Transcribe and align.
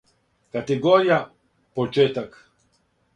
Категорија:Почетак 0.55 2.41